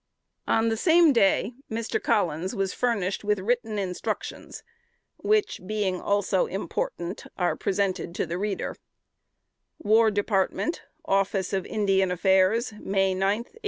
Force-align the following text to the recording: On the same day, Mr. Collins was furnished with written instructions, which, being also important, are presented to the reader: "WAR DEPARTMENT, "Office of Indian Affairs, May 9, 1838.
On 0.47 0.69
the 0.69 0.77
same 0.77 1.13
day, 1.13 1.53
Mr. 1.69 2.01
Collins 2.01 2.55
was 2.55 2.73
furnished 2.73 3.23
with 3.23 3.37
written 3.37 3.77
instructions, 3.77 4.63
which, 5.17 5.61
being 5.63 6.01
also 6.01 6.47
important, 6.47 7.25
are 7.37 7.55
presented 7.55 8.15
to 8.15 8.25
the 8.25 8.39
reader: 8.39 8.75
"WAR 9.77 10.09
DEPARTMENT, 10.09 10.81
"Office 11.05 11.53
of 11.53 11.67
Indian 11.67 12.09
Affairs, 12.09 12.71
May 12.81 13.13
9, 13.13 13.27
1838. 13.53 13.59